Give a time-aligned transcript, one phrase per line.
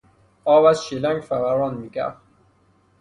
[0.45, 2.17] آب از شیلنگ فوران میکرد.